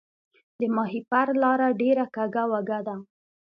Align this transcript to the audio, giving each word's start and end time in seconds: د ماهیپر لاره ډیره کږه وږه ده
د 0.59 0.61
ماهیپر 0.75 1.27
لاره 1.43 1.67
ډیره 1.81 2.05
کږه 2.15 2.43
وږه 2.51 2.79
ده 2.87 2.95